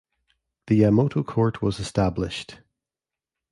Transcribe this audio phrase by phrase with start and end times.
[0.65, 2.57] The Yamato court was established.